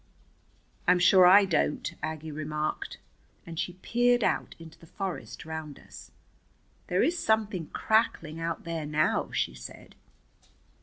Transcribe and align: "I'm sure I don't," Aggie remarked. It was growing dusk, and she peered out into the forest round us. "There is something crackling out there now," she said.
"I'm 0.87 0.97
sure 0.97 1.27
I 1.27 1.45
don't," 1.45 1.93
Aggie 2.01 2.31
remarked. 2.31 2.95
It 2.95 2.97
was 2.97 3.01
growing 3.03 3.19
dusk, 3.19 3.45
and 3.45 3.59
she 3.59 3.73
peered 3.83 4.23
out 4.23 4.55
into 4.57 4.79
the 4.79 4.87
forest 4.87 5.45
round 5.45 5.77
us. 5.77 6.09
"There 6.87 7.03
is 7.03 7.19
something 7.19 7.67
crackling 7.67 8.39
out 8.39 8.63
there 8.63 8.87
now," 8.87 9.29
she 9.31 9.53
said. 9.53 9.93